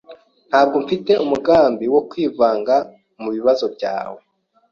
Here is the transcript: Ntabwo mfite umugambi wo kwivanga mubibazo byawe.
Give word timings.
Ntabwo 0.49 0.75
mfite 0.83 1.11
umugambi 1.23 1.85
wo 1.93 2.01
kwivanga 2.09 2.75
mubibazo 3.21 3.65
byawe. 3.75 4.19